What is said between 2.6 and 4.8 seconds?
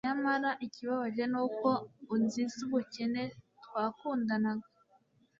ubukene twakundanaga